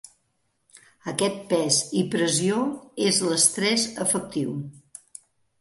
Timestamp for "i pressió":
2.01-2.63